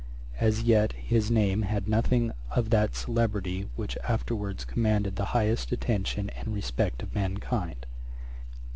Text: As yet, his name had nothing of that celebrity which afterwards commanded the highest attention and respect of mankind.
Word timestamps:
As 0.39 0.63
yet, 0.63 0.93
his 0.93 1.29
name 1.29 1.61
had 1.61 1.87
nothing 1.87 2.31
of 2.49 2.71
that 2.71 2.95
celebrity 2.95 3.69
which 3.75 3.95
afterwards 4.03 4.65
commanded 4.65 5.15
the 5.15 5.25
highest 5.37 5.71
attention 5.71 6.31
and 6.31 6.55
respect 6.55 7.03
of 7.03 7.13
mankind. 7.13 7.85